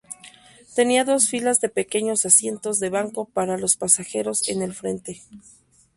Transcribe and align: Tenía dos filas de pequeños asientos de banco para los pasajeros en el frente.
Tenía 0.73 1.05
dos 1.05 1.29
filas 1.29 1.61
de 1.61 1.69
pequeños 1.69 2.25
asientos 2.25 2.79
de 2.79 2.89
banco 2.89 3.25
para 3.25 3.59
los 3.59 3.75
pasajeros 3.77 4.49
en 4.49 4.63
el 4.63 4.73
frente. 4.73 5.21